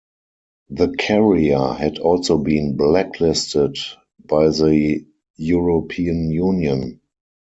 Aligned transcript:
The 0.69 0.95
carrier 0.97 1.73
had 1.73 1.99
also 1.99 2.39
been 2.39 2.75
blacklisted 2.75 3.77
by 4.27 4.47
the 4.47 5.05
European 5.37 6.31
Union. 6.31 6.99